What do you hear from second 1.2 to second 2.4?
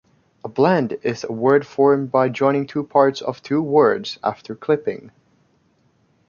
a word formed by